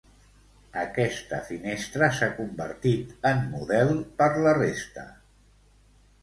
Aquesta 0.83 1.41
finestra 1.49 2.07
s'ha 2.19 2.29
convertit 2.37 3.13
en 3.33 3.45
model 3.53 3.93
per 4.23 4.31
la 4.47 4.57
resta. 4.61 5.05